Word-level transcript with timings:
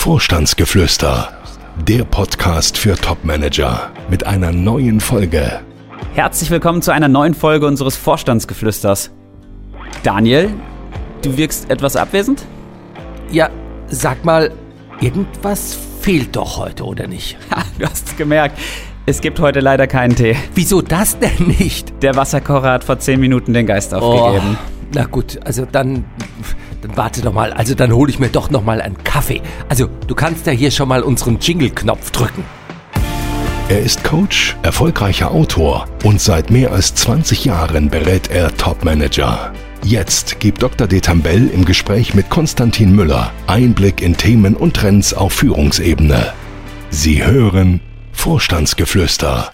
Vorstandsgeflüster, 0.00 1.28
der 1.86 2.04
Podcast 2.04 2.78
für 2.78 2.96
Topmanager 2.96 3.90
mit 4.08 4.26
einer 4.26 4.50
neuen 4.50 4.98
Folge. 4.98 5.60
Herzlich 6.14 6.50
willkommen 6.50 6.80
zu 6.80 6.90
einer 6.90 7.06
neuen 7.08 7.34
Folge 7.34 7.66
unseres 7.66 7.98
Vorstandsgeflüsters. 7.98 9.10
Daniel, 10.02 10.54
du 11.20 11.36
wirkst 11.36 11.70
etwas 11.70 11.96
abwesend? 11.96 12.46
Ja, 13.30 13.50
sag 13.88 14.24
mal, 14.24 14.52
irgendwas 15.02 15.76
fehlt 16.00 16.34
doch 16.34 16.56
heute, 16.56 16.84
oder 16.84 17.06
nicht? 17.06 17.36
Ha, 17.50 17.62
du 17.78 17.84
hast 17.84 18.08
es 18.08 18.16
gemerkt. 18.16 18.58
Es 19.04 19.20
gibt 19.20 19.38
heute 19.38 19.60
leider 19.60 19.86
keinen 19.86 20.16
Tee. 20.16 20.34
Wieso 20.54 20.80
das 20.80 21.18
denn 21.18 21.48
nicht? 21.58 22.02
Der 22.02 22.16
Wasserkocher 22.16 22.72
hat 22.72 22.84
vor 22.84 22.98
zehn 23.00 23.20
Minuten 23.20 23.52
den 23.52 23.66
Geist 23.66 23.92
aufgegeben. 23.92 24.56
Oh, 24.58 24.80
na 24.94 25.04
gut, 25.04 25.38
also 25.44 25.66
dann, 25.70 26.06
dann 26.82 26.96
warte 26.96 27.22
doch 27.22 27.32
mal. 27.32 27.52
Also 27.52 27.74
dann 27.74 27.92
hole 27.92 28.10
ich 28.10 28.18
mir 28.18 28.28
doch 28.28 28.50
noch 28.50 28.64
mal 28.64 28.80
einen 28.80 29.02
Kaffee. 29.04 29.42
Also 29.68 29.88
du 30.06 30.14
kannst 30.14 30.46
ja 30.46 30.52
hier 30.52 30.70
schon 30.70 30.88
mal 30.88 31.02
unseren 31.02 31.38
Jingle-Knopf 31.38 32.10
drücken. 32.10 32.44
Er 33.68 33.80
ist 33.80 34.02
Coach, 34.02 34.56
erfolgreicher 34.62 35.30
Autor 35.30 35.86
und 36.02 36.20
seit 36.20 36.50
mehr 36.50 36.72
als 36.72 36.94
20 36.96 37.44
Jahren 37.44 37.88
berät 37.88 38.28
er 38.28 38.56
Topmanager. 38.56 39.52
Jetzt 39.84 40.40
gibt 40.40 40.62
Dr. 40.62 40.86
Detambell 40.86 41.48
im 41.48 41.64
Gespräch 41.64 42.14
mit 42.14 42.28
Konstantin 42.30 42.94
Müller 42.94 43.32
Einblick 43.46 44.02
in 44.02 44.16
Themen 44.16 44.56
und 44.56 44.74
Trends 44.74 45.14
auf 45.14 45.32
Führungsebene. 45.34 46.32
Sie 46.90 47.24
hören 47.24 47.80
Vorstandsgeflüster. 48.12 49.52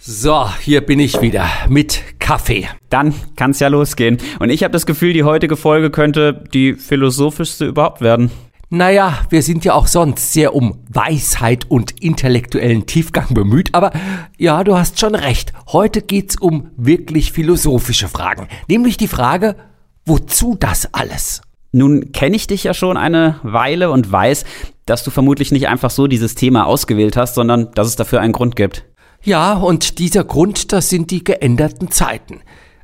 So, 0.00 0.48
hier 0.60 0.80
bin 0.80 0.98
ich 0.98 1.20
wieder 1.20 1.46
mit 1.68 2.17
Kaffee. 2.28 2.68
Dann 2.90 3.14
kann's 3.36 3.58
ja 3.58 3.68
losgehen. 3.68 4.18
Und 4.38 4.50
ich 4.50 4.62
habe 4.62 4.72
das 4.72 4.84
Gefühl, 4.84 5.14
die 5.14 5.24
heutige 5.24 5.56
Folge 5.56 5.90
könnte 5.90 6.44
die 6.52 6.74
philosophischste 6.74 7.64
überhaupt 7.64 8.02
werden. 8.02 8.30
Naja, 8.68 9.20
wir 9.30 9.42
sind 9.42 9.64
ja 9.64 9.72
auch 9.72 9.86
sonst 9.86 10.34
sehr 10.34 10.54
um 10.54 10.78
Weisheit 10.90 11.64
und 11.70 12.02
intellektuellen 12.02 12.84
Tiefgang 12.84 13.32
bemüht, 13.32 13.70
aber 13.72 13.92
ja, 14.36 14.62
du 14.62 14.76
hast 14.76 15.00
schon 15.00 15.14
recht. 15.14 15.54
Heute 15.68 16.02
geht's 16.02 16.36
um 16.36 16.68
wirklich 16.76 17.32
philosophische 17.32 18.08
Fragen. 18.08 18.46
Nämlich 18.68 18.98
die 18.98 19.08
Frage, 19.08 19.56
wozu 20.04 20.54
das 20.54 20.92
alles? 20.92 21.40
Nun 21.72 22.12
kenne 22.12 22.36
ich 22.36 22.46
dich 22.46 22.64
ja 22.64 22.74
schon 22.74 22.98
eine 22.98 23.40
Weile 23.42 23.90
und 23.90 24.12
weiß, 24.12 24.44
dass 24.84 25.02
du 25.02 25.10
vermutlich 25.10 25.50
nicht 25.50 25.66
einfach 25.68 25.88
so 25.88 26.06
dieses 26.06 26.34
Thema 26.34 26.66
ausgewählt 26.66 27.16
hast, 27.16 27.36
sondern 27.36 27.70
dass 27.72 27.86
es 27.86 27.96
dafür 27.96 28.20
einen 28.20 28.34
Grund 28.34 28.54
gibt. 28.54 28.84
Ja, 29.22 29.54
und 29.54 29.98
dieser 29.98 30.24
Grund, 30.24 30.72
das 30.72 30.88
sind 30.88 31.10
die 31.10 31.24
geänderten 31.24 31.90
Zeiten. 31.90 32.40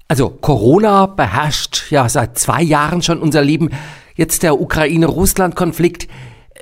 Also 0.08 0.28
Corona 0.28 1.06
beherrscht 1.06 1.90
ja 1.90 2.08
seit 2.08 2.38
zwei 2.38 2.62
Jahren 2.62 3.02
schon 3.02 3.20
unser 3.20 3.42
Leben. 3.42 3.70
Jetzt 4.16 4.42
der 4.42 4.60
Ukraine-Russland-Konflikt. 4.60 6.08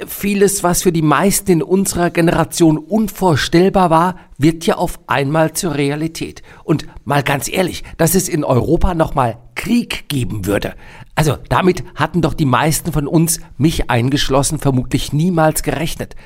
Vieles, 0.06 0.62
was 0.62 0.82
für 0.82 0.92
die 0.92 1.02
meisten 1.02 1.50
in 1.50 1.62
unserer 1.62 2.10
Generation 2.10 2.78
unvorstellbar 2.78 3.90
war, 3.90 4.16
wird 4.38 4.64
ja 4.64 4.76
auf 4.76 5.00
einmal 5.06 5.52
zur 5.52 5.74
Realität. 5.74 6.42
Und 6.64 6.86
mal 7.04 7.22
ganz 7.22 7.48
ehrlich, 7.48 7.82
dass 7.98 8.14
es 8.14 8.28
in 8.28 8.44
Europa 8.44 8.94
nochmal 8.94 9.38
Krieg 9.54 10.08
geben 10.08 10.46
würde. 10.46 10.74
Also 11.14 11.36
damit 11.48 11.84
hatten 11.94 12.22
doch 12.22 12.34
die 12.34 12.46
meisten 12.46 12.92
von 12.92 13.06
uns, 13.06 13.40
mich 13.58 13.90
eingeschlossen, 13.90 14.58
vermutlich 14.58 15.12
niemals 15.12 15.62
gerechnet. 15.62 16.16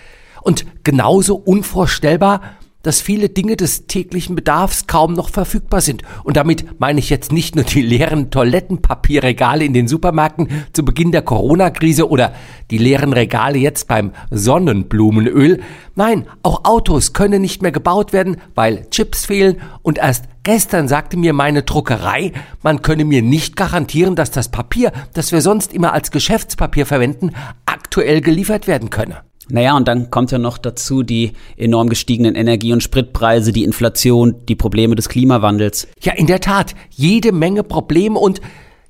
Und 0.43 0.65
genauso 0.85 1.35
unvorstellbar, 1.35 2.41
dass 2.83 3.01
viele 3.01 3.29
Dinge 3.29 3.57
des 3.57 3.87
täglichen 3.87 4.37
Bedarfs 4.37 4.87
kaum 4.87 5.13
noch 5.13 5.31
verfügbar 5.31 5.81
sind. 5.81 6.03
Und 6.23 6.37
damit 6.37 6.81
meine 6.81 7.01
ich 7.01 7.11
jetzt 7.11 7.33
nicht 7.33 7.57
nur 7.57 7.65
die 7.65 7.83
leeren 7.83 8.31
Toilettenpapierregale 8.31 9.65
in 9.65 9.73
den 9.73 9.89
Supermärkten 9.89 10.49
zu 10.73 10.85
Beginn 10.85 11.11
der 11.11 11.23
Corona-Krise 11.23 12.09
oder 12.09 12.33
die 12.71 12.79
leeren 12.79 13.13
Regale 13.13 13.59
jetzt 13.59 13.89
beim 13.89 14.13
Sonnenblumenöl. 14.31 15.61
Nein, 15.95 16.27
auch 16.43 16.65
Autos 16.65 17.13
können 17.13 17.43
nicht 17.43 17.63
mehr 17.63 17.73
gebaut 17.73 18.13
werden, 18.13 18.37
weil 18.55 18.89
Chips 18.91 19.27
fehlen 19.27 19.57
und 19.83 19.99
erst 19.99 20.25
Gestern 20.47 20.87
sagte 20.87 21.17
mir 21.17 21.33
meine 21.33 21.65
Druckerei, 21.65 22.31
man 22.63 22.81
könne 22.81 23.05
mir 23.05 23.21
nicht 23.21 23.57
garantieren, 23.57 24.15
dass 24.15 24.31
das 24.31 24.49
Papier, 24.49 24.93
das 25.13 25.33
wir 25.33 25.41
sonst 25.41 25.73
immer 25.73 25.93
als 25.93 26.13
Geschäftspapier 26.13 26.87
verwenden, 26.87 27.33
aktuell 27.65 28.21
geliefert 28.21 28.69
werden 28.69 28.89
könne. 28.89 29.26
Naja, 29.49 29.77
und 29.77 29.87
dann 29.87 30.11
kommt 30.11 30.33
ja 30.33 30.39
noch 30.39 30.59
dazu 30.59 31.03
die 31.03 31.33
enorm 31.57 31.89
gestiegenen 31.89 32.35
Energie- 32.35 32.73
und 32.73 32.83
Spritpreise, 32.83 33.53
die 33.53 33.65
Inflation, 33.65 34.35
die 34.49 34.57
Probleme 34.57 34.97
des 34.97 35.09
Klimawandels. 35.09 35.87
Ja, 36.01 36.15
in 36.15 36.27
der 36.27 36.41
Tat, 36.41 36.75
jede 36.91 37.33
Menge 37.33 37.63
Probleme 37.63 38.19
und 38.19 38.41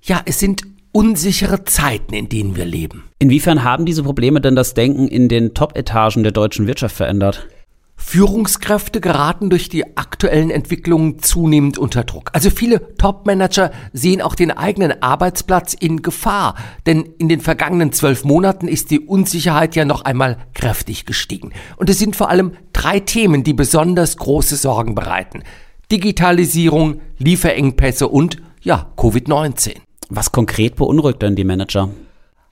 ja, 0.03 0.23
es 0.25 0.39
sind 0.39 0.63
unsichere 0.93 1.65
Zeiten, 1.65 2.15
in 2.15 2.31
denen 2.31 2.57
wir 2.57 2.65
leben. 2.65 3.05
Inwiefern 3.19 3.65
haben 3.65 3.85
diese 3.85 4.03
Probleme 4.03 4.41
denn 4.41 4.57
das 4.57 4.73
Denken 4.73 5.09
in 5.09 5.29
den 5.29 5.53
Top-Etagen 5.53 6.23
der 6.23 6.33
deutschen 6.33 6.67
Wirtschaft 6.67 6.97
verändert? 6.97 7.47
Führungskräfte 7.97 9.01
geraten 9.01 9.51
durch 9.51 9.69
die 9.69 9.97
aktuellen 9.97 10.51
Entwicklungen 10.51 11.19
zunehmend 11.19 11.79
unter 11.79 12.05
Druck. 12.05 12.31
Also 12.35 12.51
viele 12.51 12.95
Top-Manager 12.97 13.73
sehen 13.93 14.23
auch 14.23 14.35
den 14.35 14.51
eigenen 14.51 15.03
Arbeitsplatz 15.03 15.75
in 15.75 16.03
Gefahr, 16.03 16.55
denn 16.87 17.03
in 17.19 17.29
den 17.29 17.41
vergangenen 17.41 17.93
zwölf 17.93 18.25
Monaten 18.25 18.69
ist 18.69 18.91
die 18.91 19.01
Unsicherheit 19.01 19.75
ja 19.75 19.85
noch 19.85 20.03
einmal 20.03 20.39
kräftig 20.55 21.05
gestiegen. 21.07 21.53
Und 21.77 21.91
es 21.91 21.99
sind 21.99 22.17
vor 22.17 22.31
allem 22.31 22.53
drei 22.73 23.01
Themen, 23.01 23.43
die 23.43 23.55
besonders 23.55 24.17
große 24.19 24.57
Sorgen 24.57 24.95
bereiten. 24.95 25.43
Digitalisierung, 25.91 27.01
Lieferengpässe 27.19 28.09
und, 28.09 28.39
ja, 28.63 28.93
Covid-19. 28.97 29.77
Was 30.09 30.33
konkret 30.33 30.77
beunruhigt 30.77 31.23
denn 31.23 31.35
die 31.35 31.45
Manager? 31.45 31.91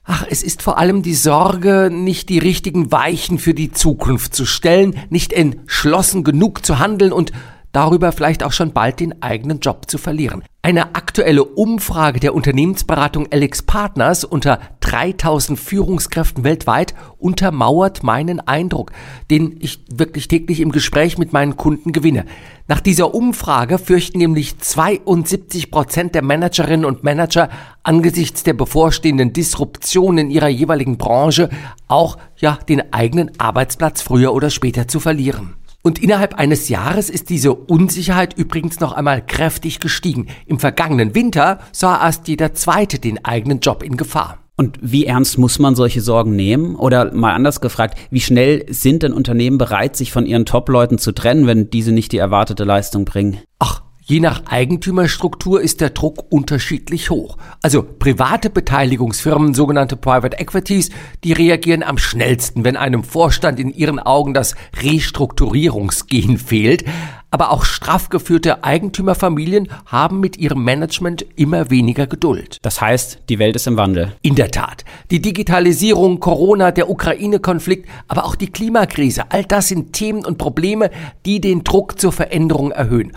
Ach, 0.07 0.23
es 0.29 0.43
ist 0.43 0.61
vor 0.61 0.77
allem 0.77 1.01
die 1.01 1.15
Sorge, 1.15 1.89
nicht 1.91 2.29
die 2.29 2.37
richtigen 2.37 2.91
Weichen 2.91 3.39
für 3.39 3.55
die 3.55 3.71
Zukunft 3.71 4.35
zu 4.35 4.45
stellen, 4.45 4.95
nicht 5.09 5.33
entschlossen 5.33 6.23
genug 6.23 6.63
zu 6.63 6.77
handeln 6.77 7.11
und 7.11 7.31
darüber 7.75 8.13
vielleicht 8.13 8.41
auch 8.43 8.53
schon 8.53 8.71
bald 8.71 9.01
den 9.01 9.21
eigenen 9.21 9.59
Job 9.59 9.89
zu 9.89 9.97
verlieren. 9.97 10.43
Eine 10.61 10.95
aktuelle 10.95 11.43
Umfrage 11.43 12.19
der 12.19 12.33
Unternehmensberatung 12.33 13.27
Alex 13.31 13.61
Partners 13.63 14.23
unter 14.23 14.59
3000 14.79 15.59
Führungskräften 15.59 16.43
weltweit 16.43 16.95
untermauert 17.19 18.01
meinen 18.01 18.39
Eindruck, 18.39 18.91
den 19.29 19.57
ich 19.59 19.83
wirklich 19.93 20.27
täglich 20.27 20.61
im 20.61 20.71
Gespräch 20.71 21.17
mit 21.17 21.33
meinen 21.33 21.57
Kunden 21.57 21.91
gewinne. 21.91 22.25
Nach 22.67 22.79
dieser 22.79 23.13
Umfrage 23.13 23.77
fürchten 23.77 24.19
nämlich 24.19 24.57
72 24.57 25.69
Prozent 25.69 26.15
der 26.15 26.23
Managerinnen 26.23 26.85
und 26.85 27.03
Manager 27.03 27.49
angesichts 27.83 28.43
der 28.43 28.53
bevorstehenden 28.53 29.33
Disruption 29.33 30.17
in 30.17 30.31
ihrer 30.31 30.47
jeweiligen 30.47 30.97
Branche 30.97 31.49
auch 31.87 32.17
ja 32.37 32.57
den 32.69 32.93
eigenen 32.93 33.31
Arbeitsplatz 33.37 34.01
früher 34.01 34.33
oder 34.33 34.49
später 34.49 34.87
zu 34.87 34.99
verlieren. 34.99 35.55
Und 35.85 36.01
innerhalb 36.01 36.33
eines 36.33 36.67
Jahres 36.67 37.11
ist 37.11 37.29
diese 37.29 37.53
Unsicherheit 37.53 38.35
übrigens 38.35 38.79
noch 38.79 38.93
einmal 38.93 39.23
kräftig 39.23 39.79
gestiegen. 39.79 40.25
Im 40.47 40.57
vergangenen 40.57 41.13
Winter 41.13 41.59
sah 41.71 42.03
erst 42.03 42.27
jeder 42.27 42.55
Zweite 42.55 42.97
den 42.97 43.23
eigenen 43.23 43.59
Job 43.59 43.83
in 43.83 43.95
Gefahr. 43.95 44.39
Und 44.57 44.79
wie 44.81 45.05
ernst 45.05 45.37
muss 45.37 45.59
man 45.59 45.75
solche 45.75 46.01
Sorgen 46.01 46.35
nehmen? 46.35 46.75
Oder 46.75 47.13
mal 47.13 47.33
anders 47.33 47.61
gefragt, 47.61 47.99
wie 48.09 48.19
schnell 48.19 48.65
sind 48.67 49.03
denn 49.03 49.13
Unternehmen 49.13 49.59
bereit, 49.59 49.95
sich 49.95 50.11
von 50.11 50.25
ihren 50.25 50.47
Top-Leuten 50.47 50.97
zu 50.97 51.11
trennen, 51.11 51.45
wenn 51.45 51.69
diese 51.69 51.91
nicht 51.91 52.13
die 52.13 52.17
erwartete 52.17 52.63
Leistung 52.63 53.05
bringen? 53.05 53.37
Ach, 53.59 53.83
Je 54.07 54.19
nach 54.19 54.43
Eigentümerstruktur 54.45 55.61
ist 55.61 55.81
der 55.81 55.89
Druck 55.89 56.31
unterschiedlich 56.31 57.09
hoch. 57.09 57.39
Also 57.63 57.81
private 57.81 58.51
Beteiligungsfirmen, 58.51 59.55
sogenannte 59.55 59.95
Private 59.95 60.37
Equities, 60.37 60.91
die 61.23 61.33
reagieren 61.33 61.81
am 61.81 61.97
schnellsten, 61.97 62.63
wenn 62.63 62.77
einem 62.77 63.03
Vorstand 63.03 63.59
in 63.59 63.73
ihren 63.73 63.97
Augen 63.97 64.35
das 64.35 64.53
Restrukturierungsgehen 64.79 66.37
fehlt. 66.37 66.85
Aber 67.31 67.49
auch 67.49 67.65
straff 67.65 68.09
geführte 68.09 68.63
Eigentümerfamilien 68.63 69.69
haben 69.87 70.19
mit 70.19 70.37
ihrem 70.37 70.63
Management 70.63 71.25
immer 71.35 71.71
weniger 71.71 72.05
Geduld. 72.05 72.59
Das 72.61 72.81
heißt, 72.81 73.23
die 73.27 73.39
Welt 73.39 73.55
ist 73.55 73.65
im 73.65 73.75
Wandel. 73.75 74.13
In 74.21 74.35
der 74.35 74.51
Tat. 74.51 74.85
Die 75.09 75.19
Digitalisierung, 75.19 76.19
Corona, 76.19 76.69
der 76.69 76.91
Ukraine-Konflikt, 76.91 77.89
aber 78.07 78.25
auch 78.25 78.35
die 78.35 78.51
Klimakrise, 78.51 79.23
all 79.29 79.45
das 79.45 79.67
sind 79.67 79.93
Themen 79.93 80.23
und 80.23 80.37
Probleme, 80.37 80.91
die 81.25 81.41
den 81.41 81.63
Druck 81.63 81.99
zur 81.99 82.11
Veränderung 82.11 82.69
erhöhen. 82.69 83.11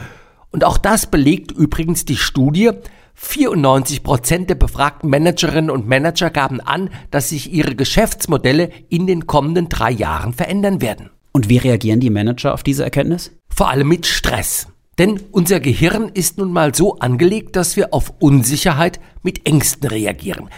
Und 0.50 0.64
auch 0.64 0.78
das 0.78 1.06
belegt 1.06 1.52
übrigens 1.52 2.04
die 2.04 2.16
Studie. 2.16 2.70
94 3.14 4.02
Prozent 4.02 4.48
der 4.48 4.54
befragten 4.54 5.10
Managerinnen 5.10 5.70
und 5.70 5.88
Manager 5.88 6.30
gaben 6.30 6.60
an, 6.60 6.90
dass 7.10 7.30
sich 7.30 7.52
ihre 7.52 7.74
Geschäftsmodelle 7.74 8.70
in 8.88 9.06
den 9.06 9.26
kommenden 9.26 9.68
drei 9.68 9.90
Jahren 9.90 10.32
verändern 10.32 10.80
werden. 10.80 11.10
Und 11.32 11.48
wie 11.48 11.58
reagieren 11.58 12.00
die 12.00 12.10
Manager 12.10 12.54
auf 12.54 12.62
diese 12.62 12.84
Erkenntnis? 12.84 13.32
Vor 13.48 13.68
allem 13.68 13.88
mit 13.88 14.06
Stress. 14.06 14.68
Denn 14.98 15.20
unser 15.30 15.60
Gehirn 15.60 16.08
ist 16.08 16.38
nun 16.38 16.52
mal 16.52 16.74
so 16.74 16.98
angelegt, 16.98 17.54
dass 17.56 17.76
wir 17.76 17.94
auf 17.94 18.12
Unsicherheit 18.18 18.98
mit 19.22 19.46
Ängsten 19.46 19.88
reagieren. 19.88 20.48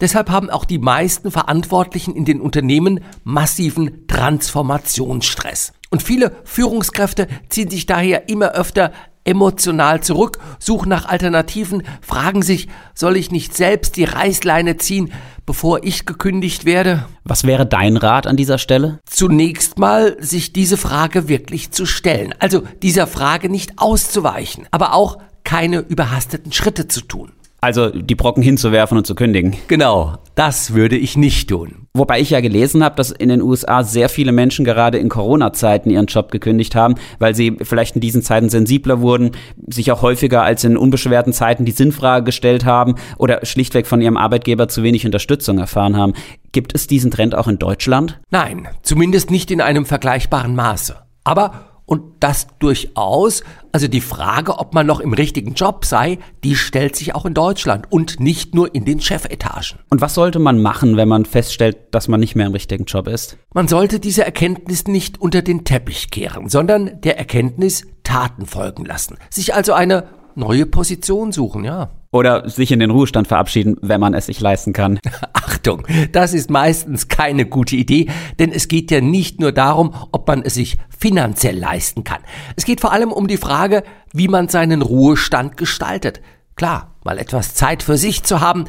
Deshalb 0.00 0.30
haben 0.30 0.50
auch 0.50 0.64
die 0.64 0.78
meisten 0.78 1.30
Verantwortlichen 1.30 2.16
in 2.16 2.24
den 2.24 2.40
Unternehmen 2.40 3.00
massiven 3.24 4.06
Transformationsstress. 4.08 5.72
Und 5.90 6.02
viele 6.02 6.32
Führungskräfte 6.44 7.28
ziehen 7.48 7.70
sich 7.70 7.86
daher 7.86 8.28
immer 8.28 8.52
öfter 8.52 8.92
emotional 9.24 10.02
zurück, 10.02 10.38
suchen 10.58 10.88
nach 10.88 11.06
Alternativen, 11.06 11.82
fragen 12.00 12.42
sich, 12.42 12.68
soll 12.94 13.16
ich 13.16 13.30
nicht 13.30 13.56
selbst 13.56 13.96
die 13.96 14.04
Reißleine 14.04 14.76
ziehen, 14.76 15.12
bevor 15.46 15.84
ich 15.84 16.06
gekündigt 16.06 16.64
werde? 16.64 17.06
Was 17.24 17.44
wäre 17.44 17.66
dein 17.66 17.96
Rat 17.96 18.26
an 18.26 18.36
dieser 18.36 18.58
Stelle? 18.58 19.00
Zunächst 19.06 19.78
mal, 19.78 20.16
sich 20.20 20.52
diese 20.52 20.76
Frage 20.76 21.28
wirklich 21.28 21.70
zu 21.70 21.86
stellen. 21.86 22.34
Also 22.38 22.62
dieser 22.82 23.06
Frage 23.06 23.48
nicht 23.48 23.78
auszuweichen, 23.78 24.66
aber 24.70 24.94
auch 24.94 25.18
keine 25.44 25.78
überhasteten 25.78 26.52
Schritte 26.52 26.88
zu 26.88 27.00
tun. 27.02 27.32
Also 27.62 27.90
die 27.90 28.16
Brocken 28.16 28.42
hinzuwerfen 28.42 28.98
und 28.98 29.06
zu 29.06 29.14
kündigen. 29.14 29.54
Genau, 29.68 30.14
das 30.34 30.74
würde 30.74 30.96
ich 30.96 31.16
nicht 31.16 31.48
tun. 31.48 31.86
Wobei 31.94 32.18
ich 32.18 32.30
ja 32.30 32.40
gelesen 32.40 32.82
habe, 32.82 32.96
dass 32.96 33.12
in 33.12 33.28
den 33.28 33.40
USA 33.40 33.84
sehr 33.84 34.08
viele 34.08 34.32
Menschen 34.32 34.64
gerade 34.64 34.98
in 34.98 35.08
Corona-Zeiten 35.08 35.88
ihren 35.88 36.06
Job 36.06 36.32
gekündigt 36.32 36.74
haben, 36.74 36.96
weil 37.20 37.36
sie 37.36 37.56
vielleicht 37.62 37.94
in 37.94 38.00
diesen 38.00 38.22
Zeiten 38.22 38.48
sensibler 38.48 39.00
wurden, 39.00 39.30
sich 39.68 39.92
auch 39.92 40.02
häufiger 40.02 40.42
als 40.42 40.64
in 40.64 40.76
unbeschwerten 40.76 41.32
Zeiten 41.32 41.64
die 41.64 41.70
Sinnfrage 41.70 42.24
gestellt 42.24 42.64
haben 42.64 42.96
oder 43.16 43.46
schlichtweg 43.46 43.86
von 43.86 44.00
ihrem 44.00 44.16
Arbeitgeber 44.16 44.66
zu 44.66 44.82
wenig 44.82 45.06
Unterstützung 45.06 45.58
erfahren 45.58 45.96
haben. 45.96 46.14
Gibt 46.50 46.74
es 46.74 46.88
diesen 46.88 47.12
Trend 47.12 47.36
auch 47.36 47.46
in 47.46 47.60
Deutschland? 47.60 48.18
Nein, 48.32 48.66
zumindest 48.82 49.30
nicht 49.30 49.52
in 49.52 49.60
einem 49.60 49.86
vergleichbaren 49.86 50.56
Maße. 50.56 50.96
Aber 51.22 51.71
und 51.92 52.04
das 52.20 52.46
durchaus, 52.58 53.44
also 53.70 53.86
die 53.86 54.00
Frage, 54.00 54.58
ob 54.58 54.72
man 54.72 54.86
noch 54.86 54.98
im 54.98 55.12
richtigen 55.12 55.52
Job 55.52 55.84
sei, 55.84 56.18
die 56.42 56.56
stellt 56.56 56.96
sich 56.96 57.14
auch 57.14 57.26
in 57.26 57.34
Deutschland 57.34 57.84
und 57.92 58.18
nicht 58.18 58.54
nur 58.54 58.74
in 58.74 58.86
den 58.86 58.98
Chefetagen. 58.98 59.78
Und 59.90 60.00
was 60.00 60.14
sollte 60.14 60.38
man 60.38 60.62
machen, 60.62 60.96
wenn 60.96 61.06
man 61.06 61.26
feststellt, 61.26 61.76
dass 61.90 62.08
man 62.08 62.18
nicht 62.18 62.34
mehr 62.34 62.46
im 62.46 62.54
richtigen 62.54 62.86
Job 62.86 63.08
ist? 63.08 63.36
Man 63.52 63.68
sollte 63.68 64.00
diese 64.00 64.24
Erkenntnis 64.24 64.86
nicht 64.86 65.20
unter 65.20 65.42
den 65.42 65.64
Teppich 65.64 66.10
kehren, 66.10 66.48
sondern 66.48 66.98
der 67.02 67.18
Erkenntnis 67.18 67.86
Taten 68.04 68.46
folgen 68.46 68.86
lassen. 68.86 69.18
Sich 69.28 69.54
also 69.54 69.74
eine 69.74 70.04
neue 70.36 70.66
Position 70.66 71.32
suchen, 71.32 71.64
ja. 71.64 71.90
Oder 72.10 72.48
sich 72.48 72.70
in 72.72 72.78
den 72.78 72.90
Ruhestand 72.90 73.26
verabschieden, 73.26 73.76
wenn 73.80 74.00
man 74.00 74.12
es 74.12 74.26
sich 74.26 74.40
leisten 74.40 74.72
kann. 74.72 74.98
Achtung, 75.32 75.86
das 76.12 76.34
ist 76.34 76.50
meistens 76.50 77.08
keine 77.08 77.46
gute 77.46 77.76
Idee, 77.76 78.10
denn 78.38 78.52
es 78.52 78.68
geht 78.68 78.90
ja 78.90 79.00
nicht 79.00 79.40
nur 79.40 79.52
darum, 79.52 79.94
ob 80.12 80.28
man 80.28 80.42
es 80.42 80.54
sich 80.54 80.76
finanziell 80.90 81.58
leisten 81.58 82.04
kann. 82.04 82.20
Es 82.56 82.64
geht 82.64 82.80
vor 82.80 82.92
allem 82.92 83.12
um 83.12 83.28
die 83.28 83.38
Frage, 83.38 83.82
wie 84.12 84.28
man 84.28 84.48
seinen 84.48 84.82
Ruhestand 84.82 85.56
gestaltet. 85.56 86.20
Klar, 86.56 86.94
mal 87.04 87.18
etwas 87.18 87.54
Zeit 87.54 87.82
für 87.82 87.96
sich 87.96 88.22
zu 88.22 88.40
haben, 88.40 88.66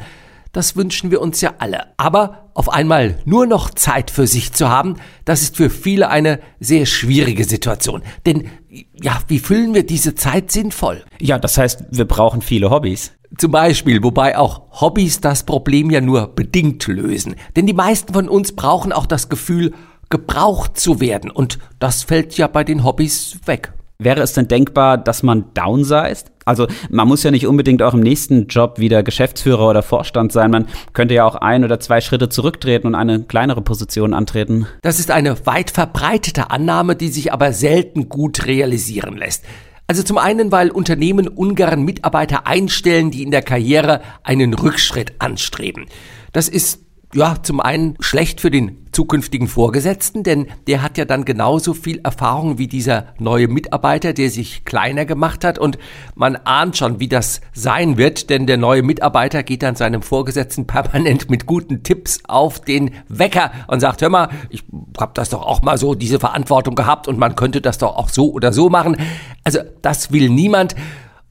das 0.52 0.76
wünschen 0.76 1.10
wir 1.10 1.20
uns 1.20 1.40
ja 1.40 1.54
alle. 1.58 1.88
Aber 1.96 2.43
auf 2.54 2.68
einmal 2.68 3.18
nur 3.24 3.46
noch 3.46 3.70
Zeit 3.70 4.10
für 4.10 4.26
sich 4.26 4.52
zu 4.52 4.68
haben, 4.68 4.94
das 5.24 5.42
ist 5.42 5.56
für 5.56 5.70
viele 5.70 6.08
eine 6.08 6.40
sehr 6.60 6.86
schwierige 6.86 7.44
Situation. 7.44 8.02
Denn 8.26 8.48
ja, 8.92 9.18
wie 9.28 9.40
füllen 9.40 9.74
wir 9.74 9.84
diese 9.84 10.14
Zeit 10.14 10.50
sinnvoll? 10.50 11.04
Ja, 11.20 11.38
das 11.38 11.58
heißt, 11.58 11.84
wir 11.90 12.06
brauchen 12.06 12.40
viele 12.40 12.70
Hobbys. 12.70 13.12
Zum 13.36 13.50
Beispiel, 13.50 14.02
wobei 14.02 14.38
auch 14.38 14.62
Hobbys 14.80 15.20
das 15.20 15.42
Problem 15.44 15.90
ja 15.90 16.00
nur 16.00 16.28
bedingt 16.28 16.86
lösen. 16.86 17.34
Denn 17.56 17.66
die 17.66 17.72
meisten 17.72 18.14
von 18.14 18.28
uns 18.28 18.52
brauchen 18.52 18.92
auch 18.92 19.06
das 19.06 19.28
Gefühl, 19.28 19.72
gebraucht 20.08 20.78
zu 20.78 21.00
werden. 21.00 21.30
Und 21.30 21.58
das 21.80 22.04
fällt 22.04 22.36
ja 22.36 22.46
bei 22.46 22.62
den 22.62 22.84
Hobbys 22.84 23.38
weg. 23.46 23.72
Wäre 23.98 24.22
es 24.22 24.32
denn 24.32 24.48
denkbar, 24.48 24.98
dass 24.98 25.22
man 25.22 25.46
downsized? 25.54 26.30
Also 26.44 26.66
man 26.90 27.08
muss 27.08 27.22
ja 27.22 27.30
nicht 27.30 27.46
unbedingt 27.46 27.82
auch 27.82 27.94
im 27.94 28.00
nächsten 28.00 28.46
Job 28.46 28.78
wieder 28.78 29.02
Geschäftsführer 29.02 29.68
oder 29.68 29.82
Vorstand 29.82 30.32
sein. 30.32 30.50
Man 30.50 30.66
könnte 30.92 31.14
ja 31.14 31.24
auch 31.24 31.36
ein 31.36 31.64
oder 31.64 31.80
zwei 31.80 32.00
Schritte 32.00 32.28
zurücktreten 32.28 32.86
und 32.86 32.94
eine 32.94 33.22
kleinere 33.22 33.62
Position 33.62 34.14
antreten. 34.14 34.66
Das 34.82 34.98
ist 34.98 35.10
eine 35.10 35.46
weit 35.46 35.70
verbreitete 35.70 36.50
Annahme, 36.50 36.96
die 36.96 37.08
sich 37.08 37.32
aber 37.32 37.52
selten 37.52 38.08
gut 38.08 38.46
realisieren 38.46 39.16
lässt. 39.16 39.44
Also 39.86 40.02
zum 40.02 40.16
einen, 40.16 40.50
weil 40.50 40.70
Unternehmen 40.70 41.28
ungern 41.28 41.82
Mitarbeiter 41.82 42.46
einstellen, 42.46 43.10
die 43.10 43.22
in 43.22 43.30
der 43.30 43.42
Karriere 43.42 44.00
einen 44.22 44.54
Rückschritt 44.54 45.12
anstreben. 45.18 45.86
Das 46.32 46.48
ist 46.48 46.83
ja, 47.14 47.36
zum 47.42 47.60
einen 47.60 47.96
schlecht 48.00 48.40
für 48.40 48.50
den 48.50 48.84
zukünftigen 48.92 49.48
Vorgesetzten, 49.48 50.22
denn 50.22 50.46
der 50.66 50.82
hat 50.82 50.98
ja 50.98 51.04
dann 51.04 51.24
genauso 51.24 51.74
viel 51.74 52.00
Erfahrung 52.04 52.58
wie 52.58 52.68
dieser 52.68 53.06
neue 53.18 53.48
Mitarbeiter, 53.48 54.12
der 54.12 54.30
sich 54.30 54.64
kleiner 54.64 55.04
gemacht 55.04 55.44
hat 55.44 55.58
und 55.58 55.78
man 56.14 56.36
ahnt 56.36 56.76
schon, 56.76 57.00
wie 57.00 57.08
das 57.08 57.40
sein 57.52 57.98
wird, 57.98 58.30
denn 58.30 58.46
der 58.46 58.56
neue 58.56 58.82
Mitarbeiter 58.82 59.42
geht 59.42 59.62
dann 59.62 59.74
seinem 59.74 60.02
Vorgesetzten 60.02 60.66
permanent 60.66 61.28
mit 61.28 61.46
guten 61.46 61.82
Tipps 61.82 62.20
auf 62.28 62.60
den 62.60 62.92
Wecker 63.08 63.50
und 63.66 63.80
sagt, 63.80 64.02
hör 64.02 64.10
mal, 64.10 64.28
ich 64.50 64.64
hab 64.98 65.14
das 65.14 65.30
doch 65.30 65.42
auch 65.42 65.62
mal 65.62 65.78
so, 65.78 65.94
diese 65.94 66.20
Verantwortung 66.20 66.74
gehabt 66.74 67.08
und 67.08 67.18
man 67.18 67.34
könnte 67.34 67.60
das 67.60 67.78
doch 67.78 67.96
auch 67.96 68.08
so 68.08 68.32
oder 68.32 68.52
so 68.52 68.68
machen. 68.70 68.96
Also 69.42 69.60
das 69.82 70.12
will 70.12 70.30
niemand. 70.30 70.76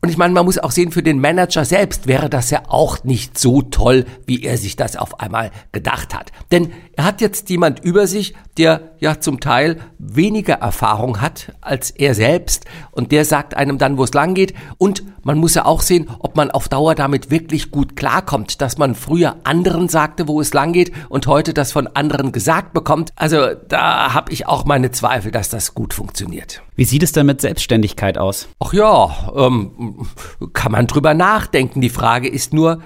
Und 0.03 0.09
ich 0.09 0.17
meine, 0.17 0.33
man 0.33 0.43
muss 0.43 0.57
auch 0.57 0.71
sehen, 0.71 0.91
für 0.91 1.01
den 1.01 1.21
Manager 1.21 1.63
selbst 1.63 2.07
wäre 2.07 2.29
das 2.29 2.49
ja 2.49 2.63
auch 2.67 3.05
nicht 3.05 3.39
so 3.39 3.61
toll, 3.61 4.03
wie 4.25 4.43
er 4.43 4.57
sich 4.57 4.75
das 4.75 4.97
auf 4.97 5.21
einmal 5.21 5.49
gedacht 5.71 6.13
hat. 6.13 6.33
Denn 6.51 6.73
er 6.97 7.05
hat 7.05 7.21
jetzt 7.21 7.49
jemand 7.49 7.79
über 7.85 8.05
sich, 8.05 8.33
der 8.57 8.91
ja 8.99 9.21
zum 9.21 9.39
Teil 9.39 9.79
weniger 9.99 10.55
Erfahrung 10.55 11.21
hat 11.21 11.53
als 11.61 11.89
er 11.89 12.15
selbst 12.15 12.65
und 12.91 13.13
der 13.13 13.23
sagt 13.23 13.53
einem 13.53 13.77
dann, 13.77 13.97
wo 13.97 14.03
es 14.03 14.13
lang 14.13 14.33
geht. 14.33 14.53
Und 14.77 15.03
man 15.23 15.37
muss 15.37 15.55
ja 15.55 15.65
auch 15.65 15.81
sehen, 15.81 16.09
ob 16.19 16.35
man 16.35 16.51
auf 16.51 16.69
Dauer 16.69 16.95
damit 16.95 17.31
wirklich 17.31 17.71
gut 17.71 17.95
klarkommt, 17.95 18.61
dass 18.61 18.77
man 18.77 18.95
früher 18.95 19.37
anderen 19.43 19.89
sagte, 19.89 20.27
wo 20.27 20.41
es 20.41 20.53
lang 20.53 20.73
geht 20.73 20.91
und 21.09 21.27
heute 21.27 21.53
das 21.53 21.71
von 21.71 21.87
anderen 21.87 22.31
gesagt 22.31 22.73
bekommt. 22.73 23.11
Also 23.15 23.53
da 23.67 24.13
habe 24.13 24.31
ich 24.31 24.47
auch 24.47 24.65
meine 24.65 24.91
Zweifel, 24.91 25.31
dass 25.31 25.49
das 25.49 25.73
gut 25.73 25.93
funktioniert. 25.93 26.61
Wie 26.75 26.85
sieht 26.85 27.03
es 27.03 27.11
denn 27.11 27.25
mit 27.25 27.41
Selbstständigkeit 27.41 28.17
aus? 28.17 28.47
Ach 28.59 28.73
ja, 28.73 29.31
ähm, 29.35 30.07
kann 30.53 30.71
man 30.71 30.87
drüber 30.87 31.13
nachdenken. 31.13 31.81
Die 31.81 31.89
Frage 31.89 32.27
ist 32.27 32.53
nur, 32.53 32.79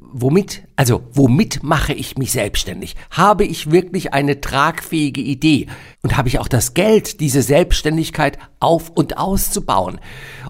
womit? 0.00 0.62
Also, 0.76 1.02
womit 1.12 1.62
mache 1.62 1.92
ich 1.92 2.16
mich 2.18 2.32
selbstständig? 2.32 2.96
Habe 3.10 3.44
ich 3.44 3.70
wirklich 3.70 4.12
eine 4.14 4.40
tragfähige 4.40 5.20
Idee? 5.20 5.66
Und 6.02 6.16
habe 6.16 6.28
ich 6.28 6.38
auch 6.38 6.48
das 6.48 6.74
Geld, 6.74 7.20
diese 7.20 7.42
Selbstständigkeit 7.42 8.38
auf 8.60 8.90
und 8.90 9.18
auszubauen? 9.18 10.00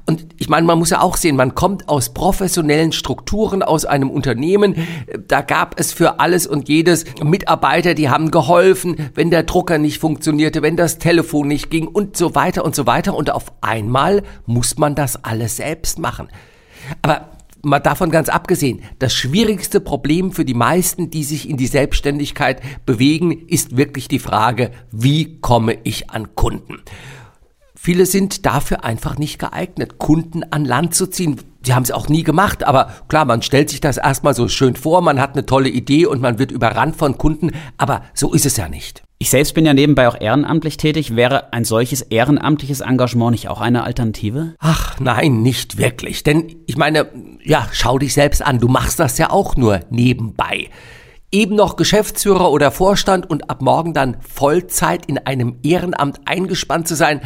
Und 0.07 0.27
ich 0.39 0.49
meine, 0.49 0.67
man 0.67 0.79
muss 0.79 0.91
ja 0.91 1.01
auch 1.01 1.17
sehen, 1.17 1.35
man 1.37 1.55
kommt 1.55 1.89
aus 1.89 2.15
professionellen 2.15 2.93
Strukturen, 2.93 3.63
aus 3.63 3.85
einem 3.85 4.11
Unternehmen. 4.11 4.87
Da 5.27 5.41
gab 5.41 5.79
es 5.81 5.93
für 5.93 6.21
alles 6.21 6.47
und 6.47 6.69
jedes 6.69 7.05
Mitarbeiter, 7.23 7.95
die 7.95 8.09
haben 8.09 8.31
geholfen, 8.31 9.11
wenn 9.15 9.31
der 9.31 9.43
Drucker 9.43 9.79
nicht 9.79 9.99
funktionierte, 9.99 10.63
wenn 10.63 10.77
das 10.77 10.99
Telefon 10.99 11.49
nicht 11.49 11.71
ging 11.71 11.89
und 11.89 12.17
so 12.17 12.35
weiter 12.37 12.65
und 12.65 12.77
so 12.77 12.87
weiter. 12.87 13.17
Und 13.17 13.31
auf 13.31 13.53
einmal 13.61 14.23
muss 14.47 14.79
man 14.79 14.95
das 14.95 15.25
alles 15.25 15.57
selbst 15.57 15.99
machen. 15.99 16.29
Aber 17.03 17.36
mal 17.63 17.81
davon 17.81 18.11
ganz 18.11 18.29
abgesehen, 18.29 18.83
das 18.99 19.15
schwierigste 19.15 19.81
Problem 19.81 20.33
für 20.33 20.45
die 20.45 20.55
meisten, 20.55 21.11
die 21.11 21.25
sich 21.25 21.49
in 21.49 21.57
die 21.57 21.67
Selbstständigkeit 21.67 22.61
bewegen, 22.87 23.47
ist 23.49 23.77
wirklich 23.77 24.09
die 24.09 24.19
Frage, 24.19 24.71
wie 24.91 25.41
komme 25.41 25.79
ich 25.85 26.11
an 26.11 26.35
Kunden? 26.35 26.83
Viele 27.75 28.07
sind 28.07 28.47
dafür 28.47 28.85
einfach 28.85 29.17
nicht 29.17 29.39
geeignet, 29.39 29.99
Kunden 29.99 30.43
an 30.51 30.65
Land 30.65 30.95
zu 30.95 31.07
ziehen. 31.07 31.41
Sie 31.63 31.73
haben 31.73 31.85
es 31.85 31.93
auch 31.93 32.09
nie 32.09 32.25
gemacht, 32.25 32.65
aber 32.65 32.91
klar, 33.07 33.25
man 33.25 33.43
stellt 33.43 33.71
sich 33.71 33.81
das 33.81 33.97
erstmal 33.97 34.35
so 34.35 34.49
schön 34.49 34.75
vor, 34.75 35.03
man 35.03 35.21
hat 35.21 35.35
eine 35.35 35.47
tolle 35.47 35.69
Idee 35.69 36.07
und 36.07 36.21
man 36.21 36.41
wird 36.41 36.51
überrannt 36.51 36.97
von 36.97 37.17
Kunden, 37.17 37.53
aber 37.79 38.03
so 38.13 38.33
ist 38.33 38.47
es 38.47 38.57
ja 38.57 38.69
nicht. 38.69 39.06
Ich 39.19 39.31
selbst 39.31 39.55
bin 39.55 39.65
ja 39.65 39.73
nebenbei 39.73 40.09
auch 40.09 40.21
ehrenamtlich 40.21 40.77
tätig. 40.77 41.17
Wäre 41.17 41.53
ein 41.53 41.65
solches 41.65 42.03
ehrenamtliches 42.03 42.81
Engagement 42.81 43.31
nicht 43.31 43.49
auch 43.49 43.63
eine 43.63 43.83
Alternative? 43.85 44.55
Ach 44.59 45.01
nein, 45.01 45.41
nicht 45.41 45.79
wirklich. 45.79 46.23
Denn 46.23 46.57
ich 46.67 46.77
meine, 46.77 47.09
ja, 47.43 47.67
schau 47.73 47.99
dich 47.99 48.13
selbst 48.13 48.45
an, 48.45 48.59
du 48.59 48.69
machst 48.69 49.01
das 49.01 49.17
ja 49.17 49.31
auch 49.31 49.57
nur 49.57 49.81
nebenbei. 49.89 50.69
Eben 51.33 51.57
noch 51.57 51.77
Geschäftsführer 51.77 52.51
oder 52.51 52.71
Vorstand 52.71 53.29
und 53.29 53.49
ab 53.49 53.63
morgen 53.63 53.95
dann 53.95 54.19
Vollzeit 54.21 55.07
in 55.07 55.19
einem 55.19 55.57
Ehrenamt 55.63 56.21
eingespannt 56.27 56.87
zu 56.87 56.95
sein, 56.95 57.23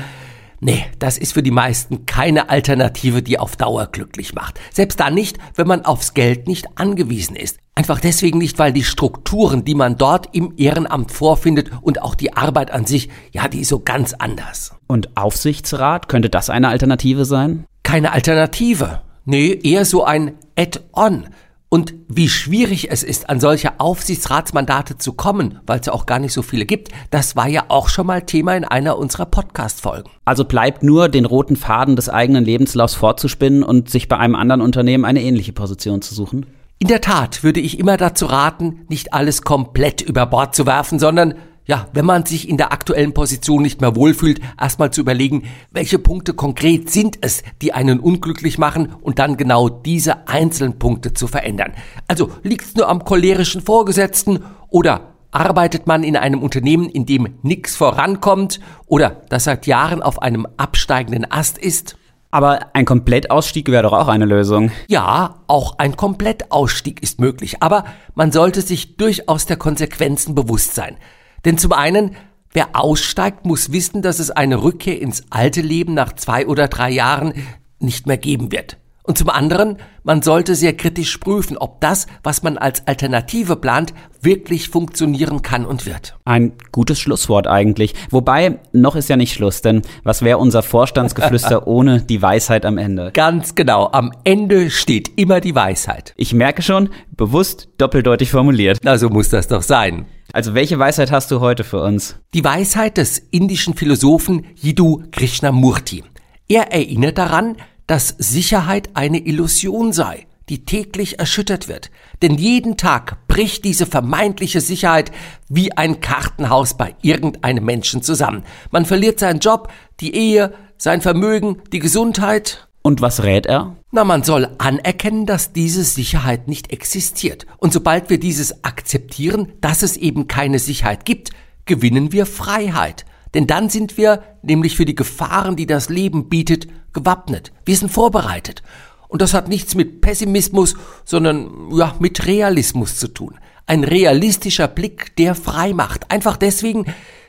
Nee, 0.63 0.85
das 0.99 1.17
ist 1.17 1.33
für 1.33 1.43
die 1.43 1.51
meisten 1.51 2.05
keine 2.05 2.51
Alternative, 2.51 3.23
die 3.23 3.39
auf 3.39 3.57
Dauer 3.57 3.87
glücklich 3.87 4.35
macht. 4.35 4.61
Selbst 4.71 5.01
dann 5.01 5.15
nicht, 5.15 5.39
wenn 5.55 5.67
man 5.67 5.87
aufs 5.87 6.13
Geld 6.13 6.49
nicht 6.49 6.67
angewiesen 6.75 7.35
ist. 7.35 7.59
Einfach 7.75 7.99
deswegen 7.99 8.37
nicht, 8.37 8.59
weil 8.59 8.75
die 8.75 8.85
Strukturen, 8.85 9.65
die 9.65 9.75
man 9.75 9.97
dort 9.97 10.35
im 10.35 10.53
Ehrenamt 10.59 11.13
vorfindet 11.13 11.71
und 11.81 12.03
auch 12.03 12.15
die 12.15 12.37
Arbeit 12.37 12.73
an 12.73 12.85
sich, 12.85 13.09
ja, 13.33 13.49
die 13.49 13.61
ist 13.61 13.71
so 13.71 13.81
ganz 13.81 14.13
anders. 14.13 14.75
Und 14.87 15.17
Aufsichtsrat, 15.17 16.09
könnte 16.09 16.29
das 16.29 16.51
eine 16.51 16.69
Alternative 16.69 17.25
sein? 17.25 17.65
Keine 17.83 18.13
Alternative. 18.13 19.01
Nee, 19.25 19.59
eher 19.63 19.87
so 19.87 20.05
ein 20.05 20.35
Add-on. 20.59 21.29
Und 21.73 21.95
wie 22.09 22.29
schwierig 22.29 22.91
es 22.91 23.05
ist, 23.05 23.31
an 23.31 23.39
solche 23.39 23.79
Aufsichtsratsmandate 23.79 24.99
zu 24.99 25.13
kommen, 25.13 25.61
weil 25.67 25.79
es 25.79 25.87
ja 25.87 25.93
auch 25.93 26.05
gar 26.05 26.19
nicht 26.19 26.33
so 26.33 26.43
viele 26.43 26.67
gibt, 26.67 26.89
das 27.11 27.37
war 27.37 27.47
ja 27.47 27.67
auch 27.69 27.89
schon 27.89 28.09
mal 28.09 28.23
Thema 28.23 28.57
in 28.57 28.65
einer 28.65 28.99
unserer 28.99 29.27
Podcast-Folgen. 29.27 30.11
Also 30.25 30.45
bleibt 30.45 30.83
nur, 30.83 31.09
den 31.09 31.27
roten 31.27 31.55
Faden 31.55 31.95
des 31.95 32.09
eigenen 32.09 32.45
Lebenslaufs 32.45 32.95
fortzuspinnen 32.95 33.63
und 33.63 33.89
sich 33.89 34.09
bei 34.09 34.19
einem 34.19 34.35
anderen 34.35 34.63
Unternehmen 34.63 35.05
eine 35.05 35.23
ähnliche 35.23 35.53
Position 35.53 36.03
zu 36.03 36.13
suchen? 36.13 36.47
In 36.81 36.89
der 36.89 37.03
Tat 37.03 37.45
würde 37.45 37.61
ich 37.61 37.79
immer 37.79 37.97
dazu 37.97 38.27
raten, 38.27 38.81
nicht 38.89 39.13
alles 39.13 39.43
komplett 39.43 40.03
über 40.03 40.27
Bord 40.27 40.57
zu 40.57 40.67
werfen, 40.67 40.99
sondern 40.99 41.35
ja, 41.71 41.87
wenn 41.93 42.05
man 42.05 42.27
sich 42.27 42.49
in 42.49 42.57
der 42.57 42.73
aktuellen 42.73 43.15
Position 43.15 43.63
nicht 43.63 43.81
mehr 43.81 43.95
wohlfühlt, 43.95 44.41
erstmal 44.61 44.91
zu 44.91 45.03
überlegen, 45.03 45.45
welche 45.71 46.01
Punkte 46.01 46.35
konkret 46.35 46.91
sind 46.91 47.19
es, 47.21 47.45
die 47.63 47.73
einen 47.73 48.01
unglücklich 48.01 48.59
machen 48.59 48.93
und 49.03 49.21
dann 49.21 49.37
genau 49.37 49.69
diese 49.69 50.27
einzelnen 50.27 50.81
Punkte 50.81 51.15
zu 51.15 51.29
verändern. 51.29 51.75
Also 52.09 52.33
liegt 52.43 52.65
es 52.65 52.75
nur 52.75 52.89
am 52.89 53.05
cholerischen 53.05 53.63
Vorgesetzten 53.63 54.41
oder 54.69 55.13
arbeitet 55.31 55.87
man 55.87 56.03
in 56.03 56.17
einem 56.17 56.43
Unternehmen, 56.43 56.89
in 56.89 57.07
dem 57.07 57.39
nichts 57.43 57.77
vorankommt 57.77 58.59
oder 58.87 59.23
das 59.29 59.45
seit 59.45 59.69
Jahren 59.69 60.03
auf 60.03 60.21
einem 60.21 60.49
absteigenden 60.57 61.31
Ast 61.31 61.57
ist? 61.57 61.97
Aber 62.33 62.75
ein 62.75 62.85
Komplettausstieg 62.85 63.69
wäre 63.69 63.85
doch 63.85 63.93
auch 63.93 64.09
eine 64.09 64.25
Lösung. 64.25 64.73
Ja, 64.89 65.37
auch 65.47 65.79
ein 65.79 65.97
Komplettausstieg 65.97 67.01
ist 67.01 67.21
möglich, 67.21 67.63
aber 67.63 67.85
man 68.17 68.33
sollte 68.33 68.61
sich 68.61 68.97
durchaus 68.97 69.47
der 69.47 69.57
Konsequenzen 69.57 70.35
bewusst 70.35 70.75
sein. 70.75 70.97
Denn 71.45 71.59
zum 71.59 71.73
einen, 71.73 72.17
wer 72.53 72.71
aussteigt, 72.75 73.45
muss 73.47 73.73
wissen, 73.73 74.03
dass 74.03 74.19
es 74.19 74.31
eine 74.31 74.63
Rückkehr 74.63 75.01
ins 75.01 75.25
alte 75.31 75.61
Leben 75.61 75.95
nach 75.95 76.15
zwei 76.15 76.47
oder 76.47 76.69
drei 76.69 76.91
Jahren 76.91 77.35
nicht 77.79 78.07
mehr 78.07 78.19
geben 78.19 78.53
wird. 78.53 78.80
Und 79.11 79.19
zum 79.19 79.29
anderen, 79.29 79.79
man 80.05 80.23
sollte 80.23 80.55
sehr 80.55 80.73
kritisch 80.73 81.19
prüfen, 81.19 81.59
ob 81.59 81.81
das, 81.81 82.07
was 82.23 82.45
man 82.45 82.57
als 82.57 82.87
Alternative 82.87 83.57
plant, 83.57 83.93
wirklich 84.23 84.69
funktionieren 84.69 85.43
kann 85.43 85.67
und 85.67 85.85
wird. 85.85 86.17
Ein 86.25 86.53
gutes 86.71 87.01
Schlusswort 87.01 87.49
eigentlich. 87.49 87.97
Wobei, 88.11 88.61
noch 88.71 88.95
ist 88.95 89.09
ja 89.09 89.17
nicht 89.17 89.33
Schluss, 89.35 89.63
denn 89.63 89.83
was 90.05 90.23
wäre 90.23 90.39
unser 90.39 90.63
Vorstandsgeflüster 90.63 91.67
ohne 91.67 92.03
die 92.03 92.23
Weisheit 92.23 92.65
am 92.65 92.79
Ende? 92.79 93.11
Ganz 93.13 93.57
genau, 93.57 93.91
am 93.91 94.13
Ende 94.23 94.71
steht 94.71 95.19
immer 95.19 95.41
die 95.41 95.57
Weisheit. 95.57 96.15
Ich 96.17 96.33
merke 96.33 96.63
schon, 96.63 96.91
bewusst 97.17 97.67
doppeldeutig 97.79 98.31
formuliert. 98.31 98.79
Na, 98.85 98.97
so 98.97 99.09
muss 99.09 99.29
das 99.29 99.49
doch 99.49 99.63
sein. 99.63 100.07
Also 100.33 100.55
welche 100.55 100.79
Weisheit 100.79 101.11
hast 101.11 101.33
du 101.33 101.41
heute 101.41 101.65
für 101.65 101.83
uns? 101.83 102.15
Die 102.33 102.45
Weisheit 102.45 102.97
des 102.97 103.19
indischen 103.19 103.75
Philosophen 103.75 104.47
Jiddu 104.55 105.03
Krishnamurti. 105.11 106.05
Er 106.51 106.73
erinnert 106.73 107.17
daran, 107.17 107.57
dass 107.91 108.15
Sicherheit 108.19 108.91
eine 108.95 109.19
Illusion 109.19 109.93
sei, 109.93 110.29
die 110.49 110.65
täglich 110.65 111.19
erschüttert 111.19 111.67
wird. 111.67 111.91
Denn 112.23 112.37
jeden 112.37 112.77
Tag 112.77 113.27
bricht 113.27 113.65
diese 113.65 113.85
vermeintliche 113.85 114.61
Sicherheit 114.61 115.11
wie 115.49 115.77
ein 115.77 116.01
Kartenhaus 116.01 116.75
bei 116.75 116.95
irgendeinem 117.03 117.65
Menschen 117.65 118.01
zusammen. 118.01 118.45
Man 118.71 118.85
verliert 118.87 119.19
seinen 119.19 119.41
Job, 119.41 119.73
die 119.99 120.15
Ehe, 120.15 120.55
sein 120.79 121.01
Vermögen, 121.01 121.63
die 121.73 121.81
Gesundheit. 121.81 122.69
Und 122.83 123.01
was 123.01 123.25
rät 123.25 123.47
er? 123.47 123.75
Na, 123.91 124.05
man 124.05 124.23
soll 124.23 124.55
anerkennen, 124.59 125.27
dass 125.27 125.53
diese 125.53 125.83
Sicherheit 125.83 126.47
nicht 126.47 126.73
existiert. 126.73 127.45
Und 127.59 127.73
sobald 127.73 128.09
wir 128.09 128.21
dieses 128.21 128.63
akzeptieren, 128.63 129.51
dass 129.61 129.83
es 129.83 129.97
eben 129.97 130.29
keine 130.29 130.61
Sicherheit 130.61 131.05
gibt, 131.05 131.31
gewinnen 131.65 132.13
wir 132.13 132.25
Freiheit. 132.25 133.05
Denn 133.35 133.47
dann 133.47 133.71
sind 133.71 133.97
wir 133.97 134.23
nämlich 134.43 134.77
für 134.77 134.85
die 134.85 134.95
Gefahren, 134.95 135.57
die 135.57 135.67
das 135.67 135.89
Leben 135.89 136.29
bietet, 136.29 136.67
gewappnet. 136.93 137.53
Wir 137.65 137.77
sind 137.77 137.91
vorbereitet. 137.91 138.63
Und 139.09 139.23
das 139.23 139.35
hat 139.35 139.49
nichts 139.49 139.75
mit 139.75 140.01
Pessimismus, 140.01 140.77
sondern 141.05 141.71
ja, 141.73 141.95
mit 141.99 142.27
Realismus 142.27 142.97
zu 142.97 143.09
tun. 143.09 143.35
Ein 143.67 143.85
realistischer 143.85 144.69
Blick, 144.69 145.17
der 145.17 145.35
frei 145.35 145.73
macht. 145.73 146.11
Einfach 146.11 146.37
deswegen, 146.37 146.87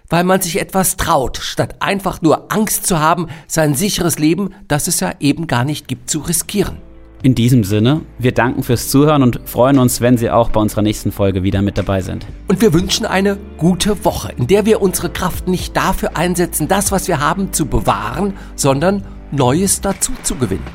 weil 0.10 0.24
man 0.24 0.42
sich 0.42 0.60
etwas 0.60 0.98
traut, 0.98 1.38
statt 1.38 1.76
einfach 1.80 2.22
nur 2.22 2.52
Angst 2.52 2.86
zu 2.86 3.00
haben, 3.00 3.28
sein 3.48 3.76
sicheres 3.76 4.20
Leben, 4.20 4.54
das 4.68 4.88
es 4.88 5.00
ja 5.00 5.14
eben 5.20 5.48
gar 5.48 5.64
nicht 5.64 5.88
gibt, 5.88 6.10
zu 6.10 6.20
riskieren. 6.20 6.78
In 7.24 7.36
diesem 7.36 7.64
Sinne, 7.64 8.02
wir 8.18 8.32
danken 8.32 8.64
fürs 8.64 8.90
Zuhören 8.90 9.22
und 9.22 9.42
freuen 9.46 9.78
uns, 9.78 10.02
wenn 10.02 10.18
Sie 10.18 10.32
auch 10.32 10.50
bei 10.50 10.60
unserer 10.60 10.82
nächsten 10.82 11.12
Folge 11.12 11.44
wieder 11.44 11.62
mit 11.62 11.78
dabei 11.78 12.02
sind. 12.02 12.26
Und 12.48 12.62
wir 12.62 12.74
wünschen 12.74 13.06
eine 13.06 13.38
gute 13.58 14.04
Woche, 14.04 14.34
in 14.38 14.48
der 14.48 14.66
wir 14.66 14.82
unsere 14.82 15.12
Kraft 15.12 15.48
nicht 15.48 15.78
dafür 15.78 16.18
einsetzen, 16.18 16.68
das, 16.68 16.92
was 16.92 17.08
wir 17.08 17.20
haben, 17.20 17.54
zu 17.54 17.68
bewahren, 17.68 18.34
sondern 18.56 19.04
Neues 19.32 19.82
dazu 19.82 20.14
zu 20.24 20.34
gewinnen. 20.36 20.66